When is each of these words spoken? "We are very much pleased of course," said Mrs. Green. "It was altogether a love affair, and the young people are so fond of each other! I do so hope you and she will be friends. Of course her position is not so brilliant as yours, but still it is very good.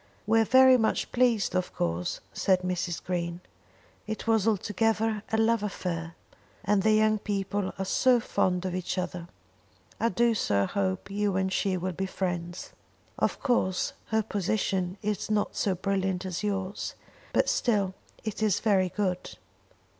"We 0.25 0.39
are 0.39 0.45
very 0.45 0.77
much 0.77 1.11
pleased 1.11 1.53
of 1.55 1.75
course," 1.75 2.21
said 2.33 2.61
Mrs. 2.63 3.03
Green. 3.03 3.39
"It 4.07 4.25
was 4.25 4.47
altogether 4.47 5.21
a 5.31 5.37
love 5.37 5.61
affair, 5.61 6.15
and 6.65 6.81
the 6.81 6.93
young 6.93 7.19
people 7.19 7.71
are 7.77 7.85
so 7.85 8.19
fond 8.19 8.65
of 8.65 8.73
each 8.73 8.97
other! 8.97 9.27
I 9.99 10.09
do 10.09 10.33
so 10.33 10.65
hope 10.65 11.11
you 11.11 11.35
and 11.35 11.53
she 11.53 11.77
will 11.77 11.93
be 11.93 12.07
friends. 12.07 12.71
Of 13.19 13.43
course 13.43 13.93
her 14.07 14.23
position 14.23 14.97
is 15.03 15.29
not 15.29 15.55
so 15.55 15.75
brilliant 15.75 16.25
as 16.25 16.41
yours, 16.41 16.95
but 17.31 17.47
still 17.47 17.93
it 18.23 18.41
is 18.41 18.59
very 18.59 18.89
good. 18.89 19.37